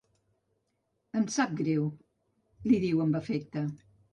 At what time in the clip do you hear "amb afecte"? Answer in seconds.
3.07-3.67